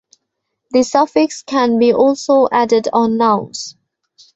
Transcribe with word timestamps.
This 0.71 0.89
suffix 0.89 1.43
can 1.43 1.77
be 1.77 1.93
also 1.93 2.47
added 2.51 2.87
on 2.91 3.17
nouns. 3.17 3.77